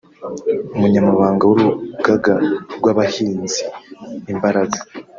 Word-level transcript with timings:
umunyamabanga 0.75 1.43
w’urugaga 1.49 2.33
rw’abahinzi 2.77 3.63
“Imbaraga” 4.31 4.77